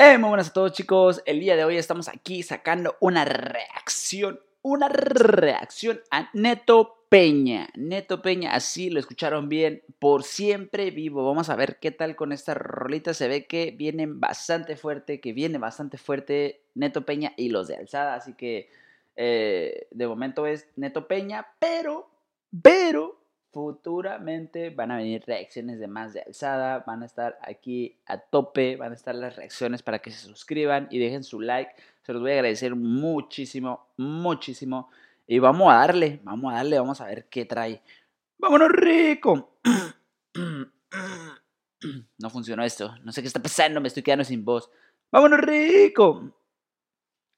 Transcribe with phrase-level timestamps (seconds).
[0.00, 1.20] Hey, muy buenas a todos chicos.
[1.26, 7.68] El día de hoy estamos aquí sacando una reacción, una reacción a Neto Peña.
[7.74, 11.26] Neto Peña, así lo escucharon bien, por siempre vivo.
[11.26, 13.12] Vamos a ver qué tal con esta rolita.
[13.12, 17.74] Se ve que vienen bastante fuerte, que viene bastante fuerte Neto Peña y los de
[17.74, 18.14] Alzada.
[18.14, 18.70] Así que
[19.16, 22.08] eh, de momento es Neto Peña, pero,
[22.62, 23.18] pero
[23.52, 28.76] futuramente van a venir reacciones de más de alzada, van a estar aquí a tope,
[28.76, 31.72] van a estar las reacciones para que se suscriban y dejen su like.
[32.02, 34.90] Se los voy a agradecer muchísimo, muchísimo.
[35.26, 37.82] Y vamos a darle, vamos a darle, vamos a ver qué trae.
[38.38, 39.58] ¡Vámonos rico!
[42.18, 44.68] No funcionó esto, no sé qué está pasando, me estoy quedando sin voz.
[45.12, 46.34] ¡Vámonos rico!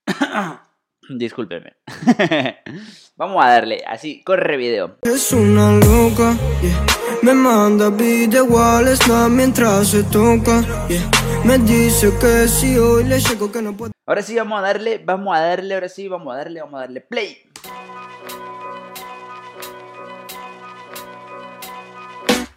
[1.08, 1.76] Discúlpeme.
[3.16, 4.98] Vamos a darle, así, corre video.
[5.02, 6.86] Es una loca, yeah.
[7.22, 8.86] Me manda video igual
[9.30, 11.10] mientras se toca, yeah.
[11.44, 13.92] Me dice que si hoy le llego que no puedo.
[14.06, 16.80] Ahora sí vamos a darle, vamos a darle, ahora sí vamos a darle, vamos a
[16.82, 17.38] darle play.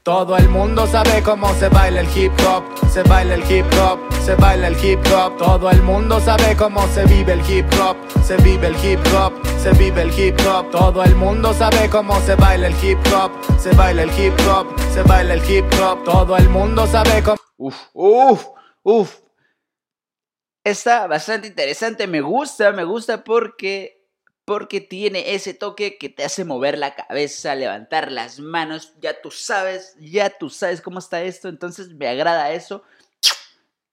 [0.04, 3.98] Todo el mundo sabe cómo se baila el hip hop, se baila el hip hop,
[4.22, 5.38] se baila el hip hop.
[5.38, 9.31] Todo el mundo sabe cómo se vive el hip hop, se vive el hip hop,
[9.62, 10.70] se vive el hip hop.
[10.72, 14.68] Todo el mundo sabe cómo se baila el hip hop, se baila el hip hop,
[14.94, 16.04] se baila el hip hop.
[16.04, 17.38] Todo el mundo sabe cómo.
[17.56, 18.46] Uf, uf,
[18.84, 19.20] uf.
[20.66, 24.03] Está bastante interesante, me gusta, me gusta porque
[24.46, 29.31] porque tiene ese toque que te hace mover la cabeza, levantar las manos, ya tú
[29.31, 32.84] sabes, ya tú sabes cómo está esto, entonces me agrada eso.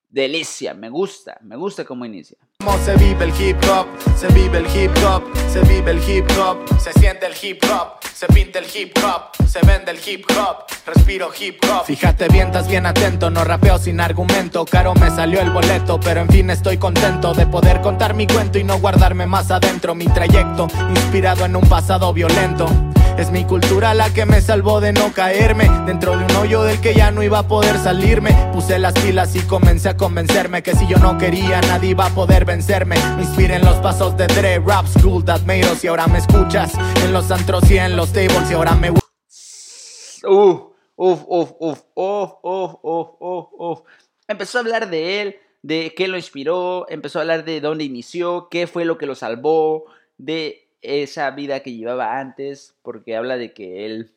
[0.09, 2.37] Delicia, me gusta, me gusta cómo inicia.
[2.83, 6.57] Se vive el hip hop, se vive el hip hop, se vive el hip hop,
[6.79, 10.65] se siente el hip hop, se pinta el hip hop, se vende el hip hop,
[10.85, 11.85] respiro hip hop.
[11.85, 16.21] Fíjate bien, estás bien atento, no rapeo sin argumento, caro me salió el boleto, pero
[16.21, 20.05] en fin estoy contento de poder contar mi cuento y no guardarme más adentro mi
[20.05, 22.90] trayecto, inspirado en un pasado violento.
[23.17, 26.81] Es mi cultura la que me salvó de no caerme dentro de un hoyo del
[26.81, 28.31] que ya no iba a poder salirme.
[28.53, 32.09] Puse las pilas y comencé a convencerme que si yo no quería nadie iba a
[32.09, 32.95] poder vencerme.
[33.15, 36.73] Me inspiré en los pasos de Dre, Rap School, That made y ahora me escuchas
[37.03, 38.91] en los antros y en los tables y ahora me.
[38.91, 40.71] Uh.
[41.03, 43.79] Uf, uf, uf, uf, uf, uf, uf, uf.
[44.27, 48.47] Empezó a hablar de él, de qué lo inspiró, empezó a hablar de dónde inició,
[48.51, 49.85] qué fue lo que lo salvó,
[50.19, 54.11] de esa vida que llevaba antes, porque habla de que él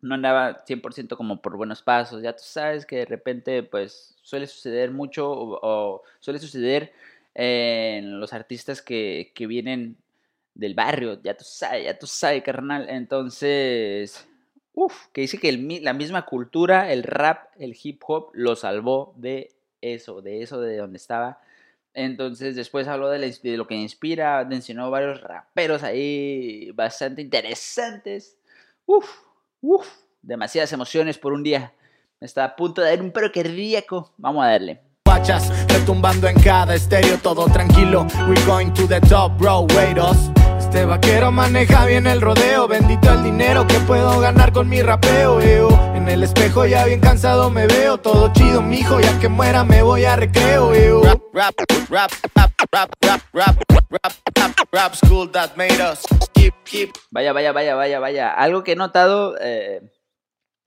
[0.00, 2.22] no andaba 100% como por buenos pasos.
[2.22, 6.92] Ya tú sabes que de repente, pues, suele suceder mucho o, suele suceder
[7.34, 9.96] en los artistas que, que, vienen
[10.54, 11.20] del barrio.
[11.22, 12.88] Ya tú sabes, ya tú sabes, carnal.
[12.90, 14.26] Entonces,
[14.74, 15.52] uff, que dice que
[15.82, 20.76] la misma cultura, el rap, el hip hop, lo salvó de eso, de eso de
[20.78, 21.40] donde estaba.
[21.94, 28.38] Entonces después habló de, lo que inspira, mencionó varios raperos ahí bastante interesantes.
[28.86, 29.08] Uf,
[29.60, 29.86] uf,
[30.22, 31.72] demasiadas emociones por un día.
[32.20, 34.12] Está a punto de dar un perro cardíaco.
[34.16, 34.80] Vamos a darle.
[35.68, 38.06] retumbando en cada estéreo, todo tranquilo.
[38.28, 40.41] We're going to the top, bro, wait us.
[40.62, 45.40] Este vaquero maneja bien el rodeo, bendito el dinero que puedo ganar con mi rapeo.
[45.94, 49.82] En el espejo ya bien cansado me veo, todo chido mijo, ya que muera me
[49.82, 51.02] voy a recreo.
[51.02, 51.54] Rap, rap,
[51.90, 52.12] rap,
[52.70, 53.56] rap, rap, rap,
[53.90, 56.90] rap, rap, school that made us keep, keep.
[57.10, 58.32] Vaya, vaya, vaya, vaya, vaya.
[58.32, 59.82] Algo que he notado eh,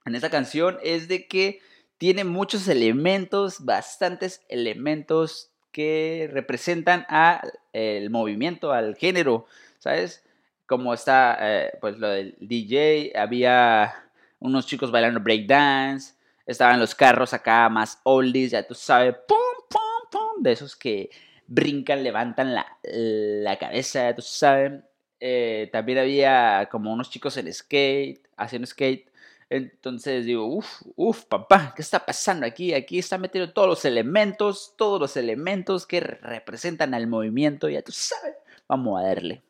[0.06, 1.62] en esta canción es de que
[1.98, 9.46] tiene muchos elementos, bastantes elementos que representan al movimiento, al género.
[9.86, 10.24] ¿sabes?
[10.66, 13.94] Como está, eh, pues lo del DJ, había
[14.40, 16.16] unos chicos bailando breakdance,
[16.48, 19.38] estaban los carros acá más oldies, ya tú sabes, pum,
[19.70, 21.12] pum, pum, de esos que
[21.46, 24.72] brincan, levantan la, la cabeza, ya tú sabes.
[25.20, 29.12] Eh, también había como unos chicos en skate, haciendo skate.
[29.50, 32.74] Entonces digo, uff, uff, papá, ¿qué está pasando aquí?
[32.74, 37.92] Aquí está metiendo todos los elementos, todos los elementos que representan al movimiento, ya tú
[37.92, 38.36] sabes.
[38.68, 39.44] Vamos a darle.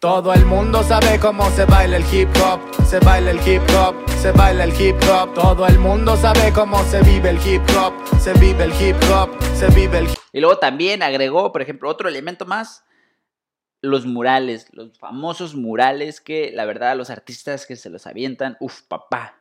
[0.00, 3.94] Todo el mundo sabe cómo se baila el hip hop, se baila el hip hop,
[4.20, 5.34] se baila el hip hop.
[5.34, 9.30] Todo el mundo sabe cómo se vive el hip hop, se vive el hip hop,
[9.54, 10.30] se vive el hip hop.
[10.32, 12.84] Y luego también agregó, por ejemplo, otro elemento más,
[13.82, 18.82] los murales, los famosos murales que la verdad los artistas que se los avientan, uff,
[18.82, 19.40] papá,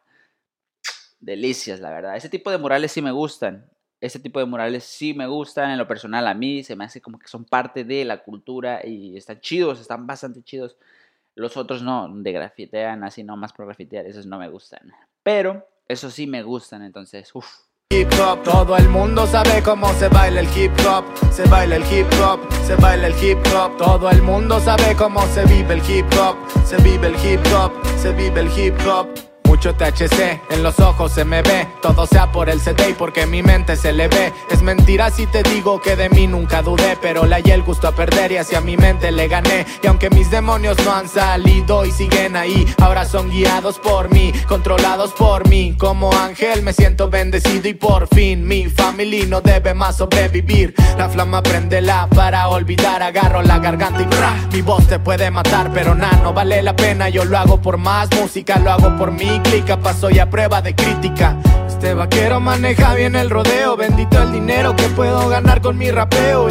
[1.20, 2.16] delicias, la verdad.
[2.16, 3.70] Ese tipo de murales sí me gustan.
[4.02, 7.02] Ese tipo de murales sí me gustan en lo personal a mí, se me hace
[7.02, 10.78] como que son parte de la cultura y están chidos, están bastante chidos.
[11.36, 14.92] Los otros no, de grafitean así nomás por grafitear, esos no me gustan.
[15.22, 17.69] Pero esos sí me gustan, entonces, uff.
[17.92, 21.84] Hip hop, todo el mundo sabe cómo se baila el hip hop, se baila el
[21.92, 25.82] hip hop, se baila el hip hop, todo el mundo sabe cómo se vive el
[25.90, 29.08] hip hop, se vive el hip hop, se vive el hip hop.
[29.60, 33.44] THC, en los ojos se me ve, todo sea por el CD y porque mi
[33.44, 34.32] mente se le ve.
[34.50, 37.90] Es mentira si te digo que de mí nunca dudé, pero le hallé el gusto
[37.90, 39.66] a perder y hacia mi mente le gané.
[39.84, 44.32] Y aunque mis demonios no han salido y siguen ahí, ahora son guiados por mí,
[44.48, 45.76] controlados por mí.
[45.78, 50.74] Como ángel me siento bendecido y por fin mi familia no debe más sobrevivir.
[50.98, 51.42] La flama
[51.82, 54.36] la para olvidar, agarro la garganta y ¡bra!
[54.54, 57.10] mi voz te puede matar, pero nada, no vale la pena.
[57.10, 60.76] Yo lo hago por más música, lo hago por mí clica, paso ya prueba de
[60.76, 61.36] crítica.
[61.68, 66.50] Este vaquero maneja bien el rodeo, bendito el dinero que puedo ganar con mi rapeo.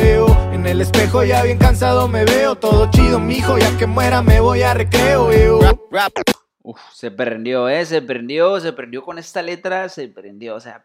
[0.52, 4.40] En el espejo ya bien cansado me veo, todo chido mijo, ya que muera me
[4.40, 5.30] voy a recreo.
[6.62, 10.84] Uf, se prendió, eh, se prendió, se prendió con esta letra, se prendió, o sea,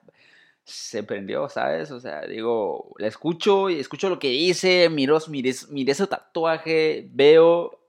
[0.63, 1.89] se prendió, ¿sabes?
[1.91, 7.07] O sea, digo, la escucho y escucho lo que dice, miro, mire, mire su tatuaje,
[7.11, 7.82] veo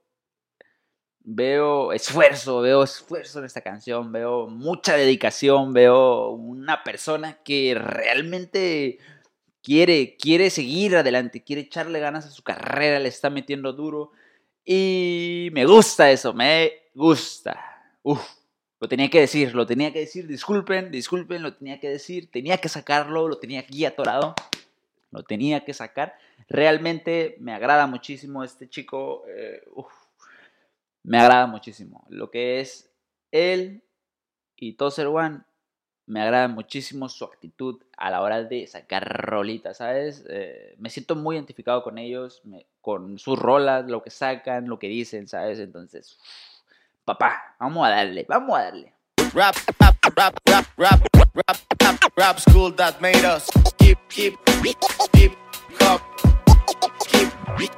[1.25, 8.99] veo esfuerzo, veo esfuerzo en esta canción, veo mucha dedicación, veo una persona que realmente
[9.63, 14.13] quiere, quiere seguir adelante, quiere echarle ganas a su carrera, le está metiendo duro
[14.65, 17.59] y me gusta eso, me gusta.
[18.03, 18.21] Uf,
[18.79, 22.59] lo tenía que decir, lo tenía que decir, disculpen, disculpen, lo tenía que decir, tenía
[22.59, 24.35] que sacarlo, lo tenía aquí atorado,
[25.11, 26.19] lo tenía que sacar.
[26.49, 29.91] Realmente me agrada muchísimo este chico, eh, uf,
[31.05, 32.05] me agrada muchísimo.
[32.09, 32.91] Lo que es
[33.31, 33.85] él
[34.57, 35.43] y Tozer One,
[36.07, 40.25] me agrada muchísimo su actitud a la hora de sacar rolitas, ¿sabes?
[40.29, 42.43] Eh, me siento muy identificado con ellos,
[42.81, 45.59] con sus rolas, lo que sacan, lo que dicen, ¿sabes?
[45.61, 46.19] Entonces,
[47.05, 48.93] papá, vamos a darle, vamos a darle.
[49.33, 53.49] Rap, rap, rap, rap, rap, rap, rap, rap school that made us
[53.79, 54.77] keep, keep, keep,
[55.13, 55.33] keep,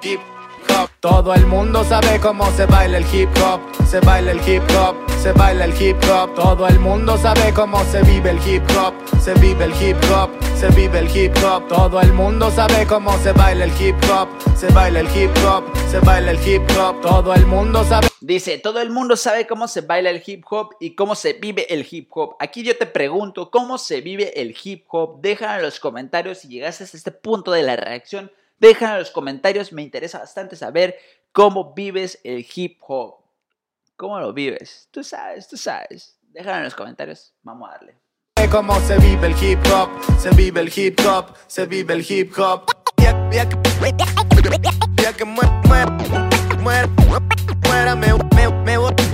[0.00, 0.20] keep,
[0.66, 0.90] keep.
[1.00, 4.96] Todo el mundo sabe cómo se baila el hip hop, se baila el hip hop,
[5.22, 6.34] se baila el hip hop.
[6.34, 10.30] Todo el mundo sabe cómo se vive el hip hop, se vive el hip hop,
[10.58, 11.68] se vive el hip hop.
[11.68, 15.64] Todo el mundo sabe cómo se baila el hip hop, se baila el hip hop,
[15.90, 17.00] se baila el hip hop.
[17.02, 18.08] Todo el mundo sabe.
[18.20, 21.72] Dice, todo el mundo sabe cómo se baila el hip hop y cómo se vive
[21.72, 22.34] el hip hop.
[22.40, 25.20] Aquí yo te pregunto, ¿cómo se vive el hip hop?
[25.20, 28.32] Déjalo en los comentarios si llegaste a este punto de la reacción.
[28.58, 30.96] Déjalo en los comentarios, me interesa bastante saber
[31.32, 33.16] cómo vives el hip hop.
[33.96, 34.88] ¿Cómo lo vives?
[34.90, 36.18] Tú sabes, tú sabes.
[36.22, 37.98] Déjalo en los comentarios, vamos a darle.
[38.50, 42.32] Cómo se vive el hip hop, se vive el hip hop, se vive el hip
[42.38, 42.70] hop.
[42.98, 43.12] Ya,
[45.12, 45.90] que muera, muera,
[47.62, 49.05] muera, me, me, me, me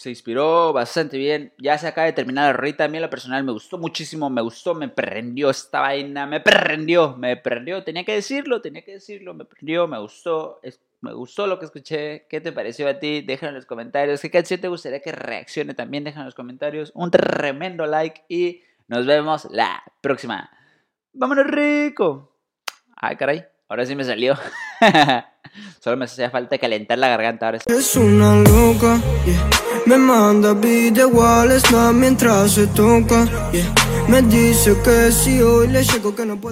[0.00, 1.52] se inspiró bastante bien.
[1.58, 2.84] Ya se acaba de terminar la rolita.
[2.84, 4.30] A mí, a lo personal, me gustó muchísimo.
[4.30, 6.26] Me gustó, me prendió esta vaina.
[6.26, 7.84] Me prendió, me prendió.
[7.84, 9.34] Tenía que decirlo, tenía que decirlo.
[9.34, 10.58] Me prendió, me gustó.
[11.02, 12.24] me gustó lo que escuché.
[12.30, 13.20] ¿Qué te pareció a ti?
[13.20, 14.22] Déjalo en los comentarios.
[14.22, 16.02] ¿Qué canción te gustaría que reaccione también?
[16.02, 16.92] Déjalo en los comentarios.
[16.94, 20.50] Un tremendo like y nos vemos la próxima.
[21.12, 22.38] ¡Vámonos rico!
[22.96, 23.44] Ay, caray.
[23.68, 24.34] Ahora sí me salió.
[25.80, 27.58] Solo me hacía falta calentar la garganta ahora.
[27.66, 28.98] Es una loca,
[29.90, 31.50] Me manda video igual
[31.94, 33.26] mientras se toca,
[34.06, 36.48] Me dice que si hoy le llego que no puedo.